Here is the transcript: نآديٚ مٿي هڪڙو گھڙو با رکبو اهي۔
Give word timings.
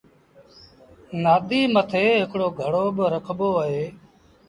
نآديٚ 1.23 1.71
مٿي 1.73 2.05
هڪڙو 2.23 2.47
گھڙو 2.59 2.85
با 2.95 3.05
رکبو 3.15 3.49
اهي۔ 3.63 3.83